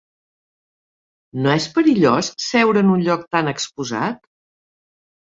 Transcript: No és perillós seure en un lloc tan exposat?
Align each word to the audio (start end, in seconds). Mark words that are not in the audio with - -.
No 1.41 1.51
és 1.57 1.67
perillós 1.75 2.29
seure 2.45 2.83
en 2.85 2.89
un 2.93 3.03
lloc 3.09 3.27
tan 3.37 3.51
exposat? 3.53 4.19